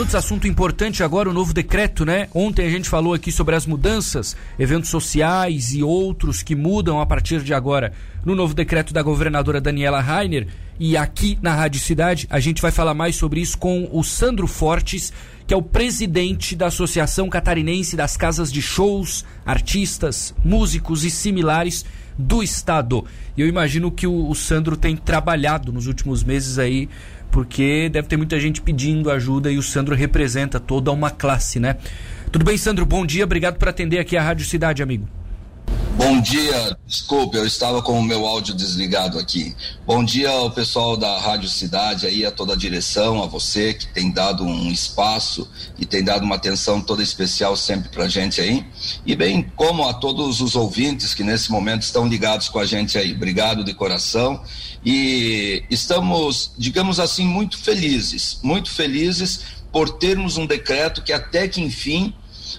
[0.00, 2.26] minutos, assunto importante agora, o novo decreto, né?
[2.34, 7.04] Ontem a gente falou aqui sobre as mudanças, eventos sociais e outros que mudam a
[7.04, 7.92] partir de agora
[8.24, 10.46] no novo decreto da governadora Daniela Rainer.
[10.78, 14.46] E aqui na Rádio Cidade a gente vai falar mais sobre isso com o Sandro
[14.46, 15.12] Fortes,
[15.46, 21.84] que é o presidente da Associação Catarinense das Casas de Shows, Artistas, Músicos e Similares
[22.18, 23.04] do Estado.
[23.36, 26.88] E eu imagino que o, o Sandro tem trabalhado nos últimos meses aí
[27.30, 31.76] porque deve ter muita gente pedindo ajuda e o Sandro representa toda uma classe, né?
[32.32, 32.84] Tudo bem, Sandro?
[32.84, 35.08] Bom dia, obrigado por atender aqui a Rádio Cidade, amigo.
[36.02, 39.54] Bom dia, desculpe, eu estava com o meu áudio desligado aqui.
[39.86, 43.86] Bom dia ao pessoal da Rádio Cidade, aí a toda a direção, a você que
[43.86, 45.46] tem dado um espaço
[45.78, 48.64] e tem dado uma atenção toda especial sempre pra gente aí.
[49.04, 52.96] E bem como a todos os ouvintes que nesse momento estão ligados com a gente
[52.96, 53.12] aí.
[53.12, 54.42] Obrigado de coração.
[54.82, 61.60] E estamos, digamos assim, muito felizes, muito felizes por termos um decreto que até que
[61.60, 62.14] enfim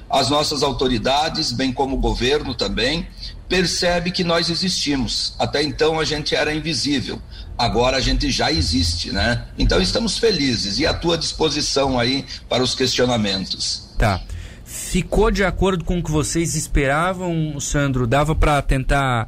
[0.10, 3.08] as nossas autoridades, bem como o governo também,
[3.52, 5.36] percebe que nós existimos.
[5.38, 7.22] Até então a gente era invisível.
[7.58, 9.44] Agora a gente já existe, né?
[9.58, 13.90] Então estamos felizes e à tua disposição aí para os questionamentos.
[13.98, 14.22] Tá.
[14.64, 18.08] Ficou de acordo com o que vocês esperavam, Sandro?
[18.08, 19.28] Dava para tentar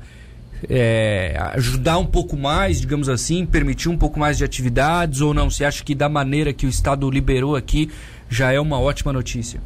[0.69, 5.49] é, ajudar um pouco mais, digamos assim, permitir um pouco mais de atividades ou não?
[5.49, 7.91] Você acha que da maneira que o Estado liberou aqui
[8.29, 9.59] já é uma ótima notícia?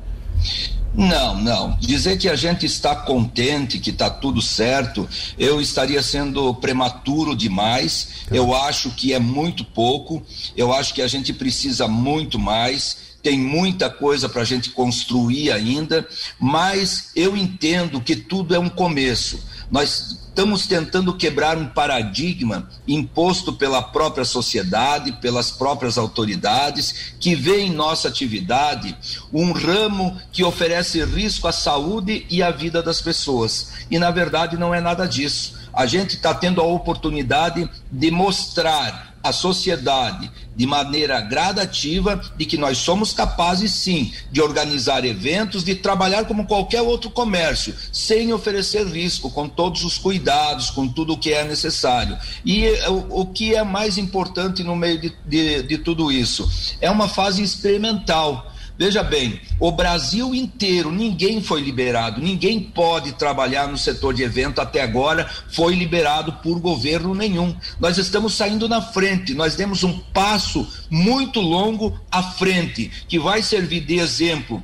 [0.94, 1.78] Não, não.
[1.80, 5.08] Dizer que a gente está contente, que está tudo certo,
[5.38, 8.10] eu estaria sendo prematuro demais.
[8.28, 8.36] Tá.
[8.36, 10.24] Eu acho que é muito pouco.
[10.56, 15.52] Eu acho que a gente precisa muito mais tem muita coisa para a gente construir
[15.52, 16.08] ainda,
[16.40, 19.44] mas eu entendo que tudo é um começo.
[19.70, 27.62] Nós estamos tentando quebrar um paradigma imposto pela própria sociedade, pelas próprias autoridades, que vê
[27.62, 28.96] em nossa atividade
[29.34, 33.74] um ramo que oferece risco à saúde e à vida das pessoas.
[33.92, 35.56] E na verdade não é nada disso.
[35.74, 42.58] A gente está tendo a oportunidade de mostrar à sociedade de maneira gradativa de que
[42.58, 48.88] nós somos capazes sim de organizar eventos, de trabalhar como qualquer outro comércio, sem oferecer
[48.88, 52.18] risco, com todos os cuidados, com tudo o que é necessário.
[52.44, 56.50] E eh, o, o que é mais importante no meio de, de, de tudo isso?
[56.82, 63.68] É uma fase experimental Veja bem, o Brasil inteiro, ninguém foi liberado, ninguém pode trabalhar
[63.68, 67.56] no setor de evento até agora, foi liberado por governo nenhum.
[67.80, 73.42] Nós estamos saindo na frente, nós demos um passo muito longo à frente, que vai
[73.42, 74.64] servir de exemplo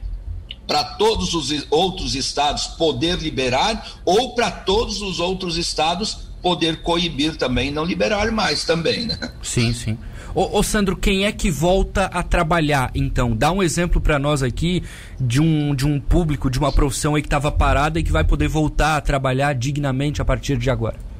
[0.67, 7.37] para todos os outros estados poder liberar ou para todos os outros estados poder coibir
[7.37, 9.17] também, não liberar mais também, né?
[9.41, 9.97] Sim, sim.
[10.35, 13.35] Ô, ô, Sandro, quem é que volta a trabalhar então?
[13.35, 14.83] Dá um exemplo para nós aqui
[15.19, 18.23] de um, de um público, de uma profissão aí que estava parada e que vai
[18.23, 21.12] poder voltar a trabalhar dignamente a partir de agora.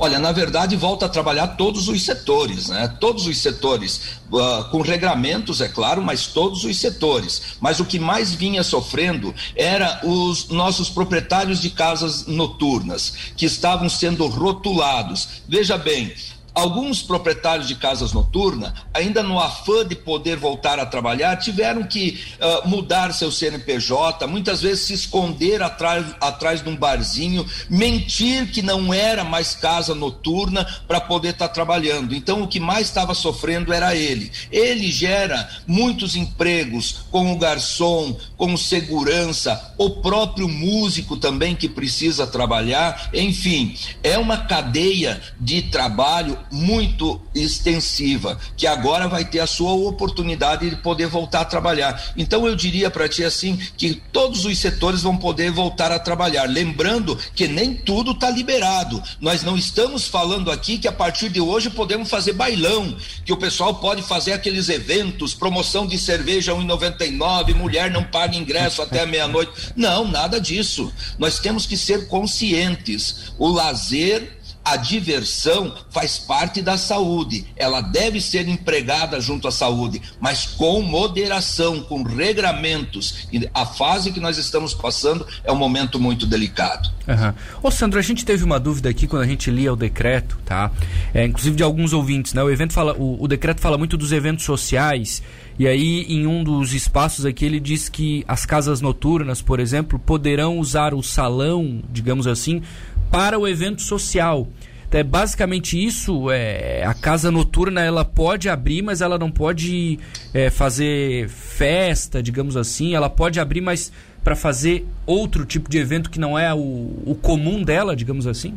[0.00, 2.86] Olha, na verdade, volta a trabalhar todos os setores, né?
[3.00, 4.00] Todos os setores,
[4.30, 7.56] uh, com regramentos, é claro, mas todos os setores.
[7.60, 13.88] Mas o que mais vinha sofrendo era os nossos proprietários de casas noturnas, que estavam
[13.88, 15.28] sendo rotulados.
[15.48, 16.14] Veja bem,
[16.58, 22.20] Alguns proprietários de casas noturnas, ainda no afã de poder voltar a trabalhar, tiveram que
[22.40, 28.60] uh, mudar seu CNPJ, muitas vezes se esconder atrás, atrás de um barzinho, mentir que
[28.60, 32.12] não era mais casa noturna para poder estar tá trabalhando.
[32.12, 34.32] Então, o que mais estava sofrendo era ele.
[34.50, 43.10] Ele gera muitos empregos, como garçom, como segurança, o próprio músico também que precisa trabalhar.
[43.14, 50.68] Enfim, é uma cadeia de trabalho muito extensiva, que agora vai ter a sua oportunidade
[50.68, 52.12] de poder voltar a trabalhar.
[52.16, 56.44] Então eu diria para ti assim que todos os setores vão poder voltar a trabalhar,
[56.44, 59.02] lembrando que nem tudo está liberado.
[59.20, 63.36] Nós não estamos falando aqui que a partir de hoje podemos fazer bailão, que o
[63.36, 69.52] pessoal pode fazer aqueles eventos, promoção de cerveja 1,99, mulher não paga ingresso até meia-noite.
[69.76, 70.92] Não, nada disso.
[71.18, 73.32] Nós temos que ser conscientes.
[73.38, 74.37] O lazer
[74.68, 80.82] a diversão faz parte da saúde, ela deve ser empregada junto à saúde, mas com
[80.82, 83.26] moderação, com regramentos.
[83.32, 86.90] E a fase que nós estamos passando é um momento muito delicado.
[87.06, 87.32] Uhum.
[87.62, 90.70] Ô Sandro, a gente teve uma dúvida aqui quando a gente lia o decreto, tá?
[91.14, 92.42] É, inclusive de alguns ouvintes, né?
[92.42, 95.22] O evento fala, o, o decreto fala muito dos eventos sociais.
[95.58, 99.98] E aí, em um dos espaços aqui, ele diz que as casas noturnas, por exemplo,
[99.98, 102.62] poderão usar o salão, digamos assim,
[103.10, 104.48] para o evento social.
[104.90, 106.30] é basicamente isso.
[106.30, 109.98] É, a casa noturna ela pode abrir, mas ela não pode
[110.32, 112.94] é, fazer festa, digamos assim.
[112.94, 113.92] Ela pode abrir, mas
[114.24, 118.54] para fazer outro tipo de evento que não é o, o comum dela, digamos assim.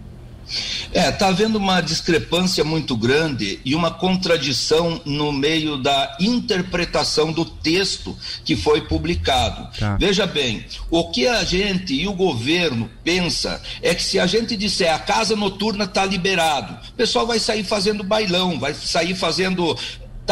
[0.93, 7.45] É, está havendo uma discrepância muito grande e uma contradição no meio da interpretação do
[7.45, 9.69] texto que foi publicado.
[9.77, 9.95] Tá.
[9.97, 14.57] Veja bem, o que a gente e o governo pensa é que se a gente
[14.57, 19.77] disser a casa noturna está liberado, o pessoal vai sair fazendo bailão, vai sair fazendo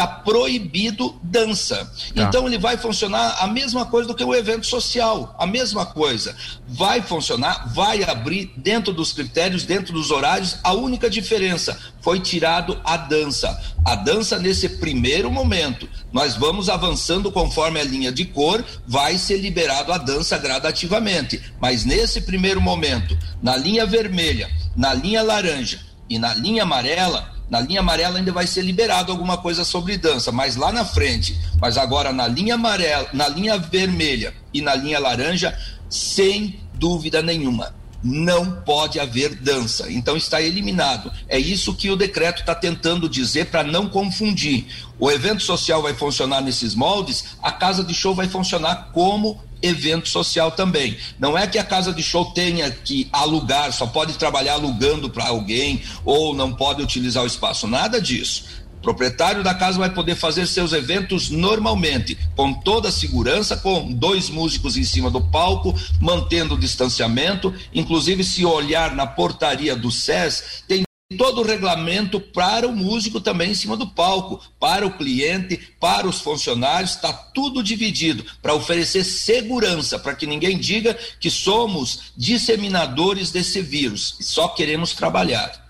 [0.00, 1.84] está proibido dança.
[2.14, 2.22] Tá.
[2.22, 6.34] Então ele vai funcionar a mesma coisa do que o evento social, a mesma coisa.
[6.66, 10.56] Vai funcionar, vai abrir dentro dos critérios, dentro dos horários.
[10.64, 13.60] A única diferença foi tirado a dança.
[13.84, 15.88] A dança nesse primeiro momento.
[16.10, 21.40] Nós vamos avançando conforme a linha de cor, vai ser liberado a dança gradativamente.
[21.60, 27.60] Mas nesse primeiro momento, na linha vermelha, na linha laranja e na linha amarela, na
[27.60, 31.76] linha amarela ainda vai ser liberado alguma coisa sobre dança, mas lá na frente, mas
[31.76, 35.58] agora na linha amarela, na linha vermelha e na linha laranja,
[35.88, 39.90] sem dúvida nenhuma, não pode haver dança.
[39.90, 41.12] Então está eliminado.
[41.28, 44.66] É isso que o decreto está tentando dizer para não confundir.
[44.98, 50.08] O evento social vai funcionar nesses moldes, a casa de show vai funcionar como evento
[50.08, 50.96] social também.
[51.18, 55.28] Não é que a casa de show tenha que alugar, só pode trabalhar alugando para
[55.28, 58.60] alguém ou não pode utilizar o espaço, nada disso.
[58.78, 63.92] O proprietário da casa vai poder fazer seus eventos normalmente, com toda a segurança, com
[63.92, 67.52] dois músicos em cima do palco, mantendo o distanciamento.
[67.74, 70.82] Inclusive, se olhar na portaria do SES, tem
[71.16, 76.06] todo o regulamento para o músico também em cima do palco, para o cliente, para
[76.06, 83.30] os funcionários, está tudo dividido para oferecer segurança, para que ninguém diga que somos disseminadores
[83.30, 85.69] desse vírus, só queremos trabalhar.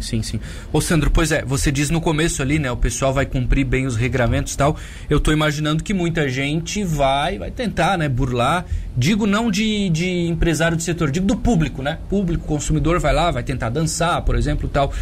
[0.00, 0.40] Sim, sim.
[0.72, 2.70] Ô Sandro, pois é, você diz no começo ali, né?
[2.70, 4.76] O pessoal vai cumprir bem os regramentos e tal.
[5.08, 8.08] Eu tô imaginando que muita gente vai, vai tentar, né?
[8.08, 8.64] Burlar.
[8.96, 11.98] Digo não de, de empresário do setor, digo do público, né?
[12.08, 14.92] Público, consumidor vai lá, vai tentar dançar, por exemplo, tal.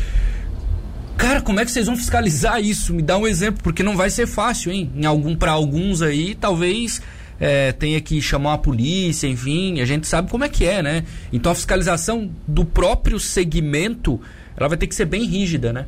[1.16, 2.92] Cara, como é que vocês vão fiscalizar isso?
[2.92, 4.90] Me dá um exemplo, porque não vai ser fácil, hein?
[4.94, 7.00] Em algum para alguns aí, talvez
[7.40, 11.04] é, tenha que chamar a polícia, enfim, a gente sabe como é que é, né?
[11.32, 14.20] Então a fiscalização do próprio segmento
[14.56, 15.86] ela vai ter que ser bem rígida, né?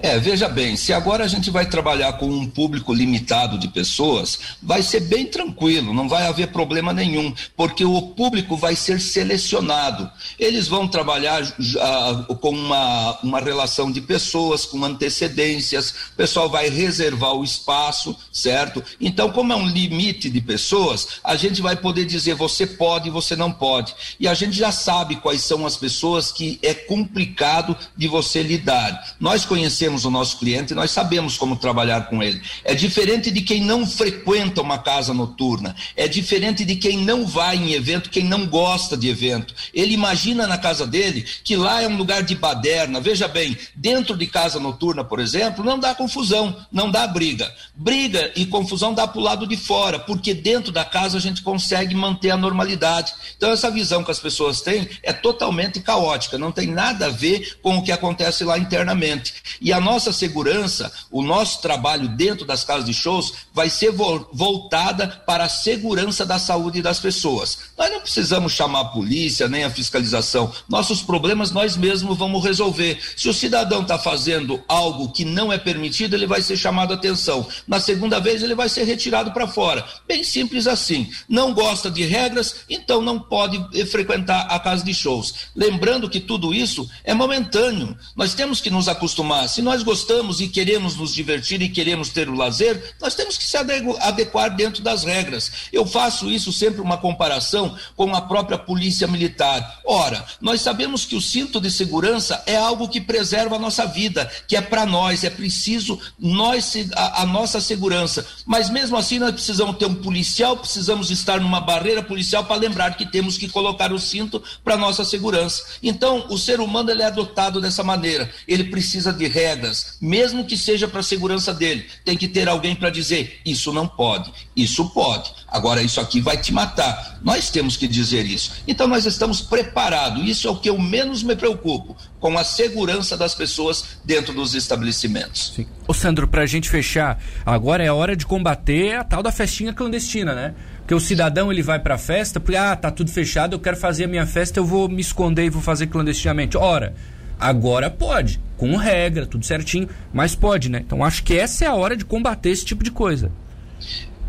[0.00, 4.38] É, veja bem, se agora a gente vai trabalhar com um público limitado de pessoas,
[4.62, 10.08] vai ser bem tranquilo, não vai haver problema nenhum, porque o público vai ser selecionado.
[10.38, 16.68] Eles vão trabalhar uh, com uma, uma relação de pessoas, com antecedências, o pessoal vai
[16.68, 18.84] reservar o espaço, certo?
[19.00, 23.34] Então, como é um limite de pessoas, a gente vai poder dizer você pode, você
[23.34, 23.94] não pode.
[24.20, 29.16] E a gente já sabe quais são as pessoas que é complicado de você lidar.
[29.18, 32.40] Nós conhecemos o nosso cliente, nós sabemos como trabalhar com ele.
[32.62, 37.56] É diferente de quem não frequenta uma casa noturna, é diferente de quem não vai
[37.56, 39.54] em evento, quem não gosta de evento.
[39.72, 43.00] Ele imagina na casa dele que lá é um lugar de baderna.
[43.00, 47.52] Veja bem, dentro de casa noturna, por exemplo, não dá confusão, não dá briga.
[47.74, 51.42] Briga e confusão dá para o lado de fora, porque dentro da casa a gente
[51.42, 53.14] consegue manter a normalidade.
[53.36, 57.58] Então, essa visão que as pessoas têm é totalmente caótica, não tem nada a ver
[57.62, 59.34] com o que acontece lá internamente.
[59.60, 65.08] E a nossa segurança, o nosso trabalho dentro das casas de shows vai ser voltada
[65.26, 67.58] para a segurança da saúde das pessoas.
[67.76, 70.52] Nós não precisamos chamar a polícia nem a fiscalização.
[70.68, 72.98] Nossos problemas nós mesmos vamos resolver.
[73.16, 76.96] Se o cidadão está fazendo algo que não é permitido, ele vai ser chamado a
[76.96, 77.46] atenção.
[77.66, 79.86] Na segunda vez, ele vai ser retirado para fora.
[80.06, 81.10] Bem simples assim.
[81.28, 85.34] Não gosta de regras, então não pode frequentar a casa de shows.
[85.54, 87.96] Lembrando que tudo isso é momentâneo.
[88.16, 92.28] Nós temos que nos acostumar Se nós gostamos e queremos nos divertir e queremos ter
[92.28, 95.50] o lazer, nós temos que se adequar dentro das regras.
[95.72, 99.80] Eu faço isso sempre uma comparação com a própria polícia militar.
[99.86, 104.30] Ora, nós sabemos que o cinto de segurança é algo que preserva a nossa vida,
[104.46, 108.26] que é para nós, é preciso nós a, a nossa segurança.
[108.46, 112.96] Mas mesmo assim nós precisamos ter um policial, precisamos estar numa barreira policial para lembrar
[112.96, 115.62] que temos que colocar o cinto para nossa segurança.
[115.82, 118.30] Então, o ser humano ele é adotado dessa maneira.
[118.46, 121.86] Ele precisa de regras, mesmo que seja para a segurança dele.
[122.04, 125.32] Tem que ter alguém para dizer: isso não pode, isso pode.
[125.46, 127.18] Agora, isso aqui vai te matar.
[127.22, 128.52] Nós temos que dizer isso.
[128.66, 130.26] Então, nós estamos preparados.
[130.28, 134.54] Isso é o que eu menos me preocupo com a segurança das pessoas dentro dos
[134.54, 135.52] estabelecimentos.
[135.56, 135.66] Sim.
[135.86, 139.72] Ô Sandro, para a gente fechar, agora é hora de combater a tal da festinha
[139.72, 140.54] clandestina, né?
[140.78, 143.76] Porque o cidadão ele vai para a festa, porque ah, tá tudo fechado, eu quero
[143.76, 146.56] fazer a minha festa, eu vou me esconder e vou fazer clandestinamente.
[146.56, 146.94] Ora,
[147.38, 150.82] Agora pode, com regra, tudo certinho, mas pode, né?
[150.84, 153.32] Então acho que essa é a hora de combater esse tipo de coisa.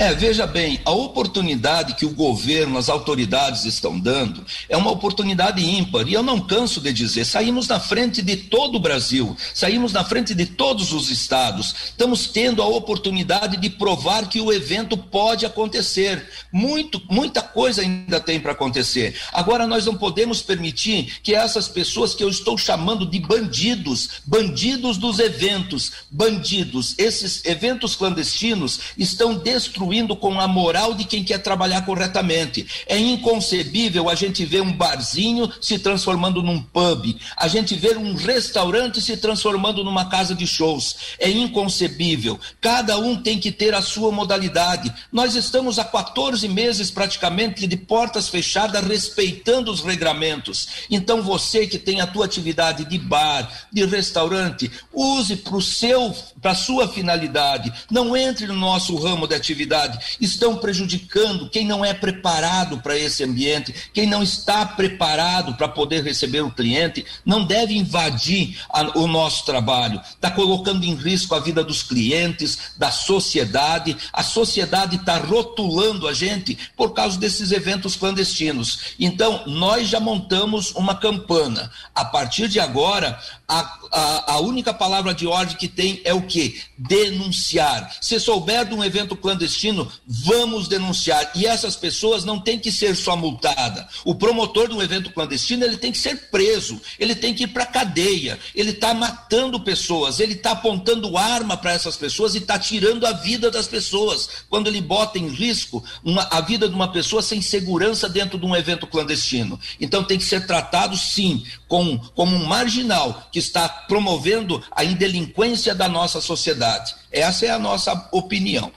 [0.01, 5.61] É, veja bem, a oportunidade que o governo, as autoridades estão dando é uma oportunidade
[5.61, 6.07] ímpar.
[6.07, 10.05] E eu não canso de dizer, saímos na frente de todo o Brasil, saímos na
[10.05, 11.75] frente de todos os estados.
[11.87, 16.29] Estamos tendo a oportunidade de provar que o evento pode acontecer.
[16.49, 19.19] Muito, muita coisa ainda tem para acontecer.
[19.33, 24.95] Agora nós não podemos permitir que essas pessoas que eu estou chamando de bandidos, bandidos
[24.95, 31.39] dos eventos, bandidos, esses eventos clandestinos estão destruindo contribuindo com a moral de quem quer
[31.39, 32.65] trabalhar corretamente.
[32.85, 38.13] É inconcebível a gente ver um barzinho se transformando num pub, a gente ver um
[38.13, 40.95] restaurante se transformando numa casa de shows.
[41.19, 42.39] É inconcebível.
[42.61, 44.93] Cada um tem que ter a sua modalidade.
[45.11, 50.67] Nós estamos há 14 meses praticamente de portas fechadas, respeitando os regramentos.
[50.89, 56.13] Então você que tem a tua atividade de bar, de restaurante, use para o seu,
[56.41, 57.71] para sua finalidade.
[57.89, 59.78] Não entre no nosso ramo de atividade
[60.19, 66.03] estão prejudicando quem não é preparado para esse ambiente, quem não está preparado para poder
[66.03, 71.39] receber o cliente, não deve invadir a, o nosso trabalho, está colocando em risco a
[71.39, 77.95] vida dos clientes, da sociedade, a sociedade está rotulando a gente por causa desses eventos
[77.95, 78.95] clandestinos.
[78.99, 81.71] Então, nós já montamos uma campana.
[81.93, 83.19] A partir de agora,
[83.49, 86.61] a, a, a única palavra de ordem que tem é o que?
[86.77, 87.97] Denunciar.
[87.99, 91.31] Se souber de um evento clandestino, vamos denunciar.
[91.33, 93.85] E essas pessoas não têm que ser só multadas.
[94.05, 97.47] O promotor de um evento clandestino, ele tem que ser preso, ele tem que ir
[97.47, 98.37] para cadeia.
[98.53, 103.13] Ele está matando pessoas, ele está apontando arma para essas pessoas e está tirando a
[103.13, 104.29] vida das pessoas.
[104.47, 108.45] Quando ele bota em risco uma, a vida de uma pessoa sem segurança dentro de
[108.45, 109.59] um evento clandestino.
[109.81, 115.73] Então tem que ser tratado, sim, com, como um marginal que está promovendo a indelinquência
[115.73, 116.95] da nossa sociedade.
[117.11, 118.71] Essa é a nossa opinião.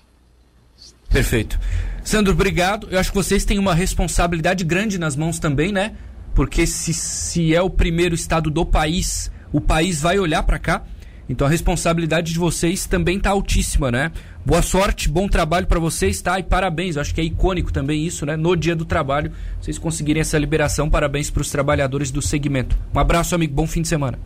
[1.09, 1.59] Perfeito.
[2.05, 2.89] Sandro, obrigado.
[2.91, 5.95] Eu acho que vocês têm uma responsabilidade grande nas mãos também, né?
[6.35, 10.83] Porque se, se é o primeiro estado do país, o país vai olhar para cá.
[11.29, 14.13] Então a responsabilidade de vocês também tá altíssima, né?
[14.45, 16.37] Boa sorte, bom trabalho para vocês, tá?
[16.37, 18.37] E parabéns, eu acho que é icônico também isso, né?
[18.37, 19.31] No dia do trabalho,
[19.61, 22.77] vocês conseguirem essa liberação, parabéns para os trabalhadores do segmento.
[22.93, 24.19] Um abraço, amigo, bom fim de semana.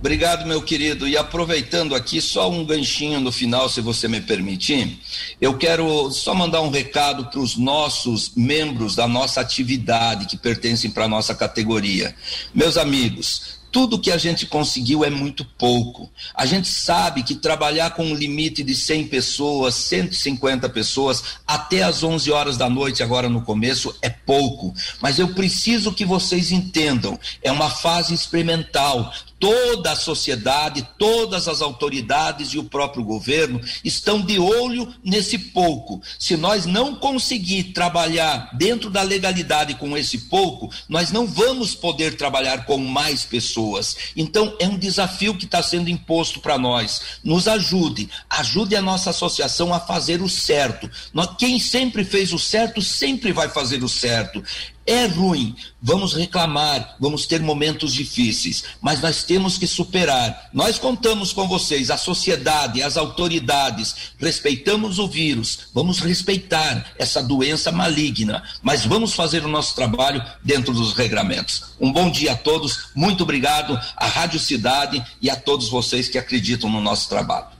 [0.00, 1.08] Obrigado, meu querido.
[1.08, 4.98] E aproveitando aqui, só um ganchinho no final, se você me permitir,
[5.40, 10.90] eu quero só mandar um recado para os nossos membros da nossa atividade que pertencem
[10.90, 12.14] para a nossa categoria.
[12.54, 16.08] Meus amigos, tudo que a gente conseguiu é muito pouco.
[16.32, 22.04] A gente sabe que trabalhar com um limite de 100 pessoas, 150 pessoas, até às
[22.04, 24.72] 11 horas da noite, agora no começo, é pouco.
[25.00, 29.12] Mas eu preciso que vocês entendam: é uma fase experimental
[29.44, 36.00] toda a sociedade, todas as autoridades e o próprio governo estão de olho nesse pouco.
[36.18, 42.16] Se nós não conseguir trabalhar dentro da legalidade com esse pouco, nós não vamos poder
[42.16, 43.94] trabalhar com mais pessoas.
[44.16, 47.02] Então, é um desafio que está sendo imposto para nós.
[47.22, 50.90] Nos ajude, ajude a nossa associação a fazer o certo.
[51.36, 54.42] Quem sempre fez o certo, sempre vai fazer o certo.
[54.86, 60.48] É ruim, vamos reclamar, vamos ter momentos difíceis, mas nós temos que superar.
[60.52, 67.72] Nós contamos com vocês, a sociedade, as autoridades, respeitamos o vírus, vamos respeitar essa doença
[67.72, 71.64] maligna, mas vamos fazer o nosso trabalho dentro dos regramentos.
[71.80, 76.16] Um bom dia a todos, muito obrigado à Rádio Cidade e a todos vocês que
[76.16, 77.53] acreditam no nosso trabalho.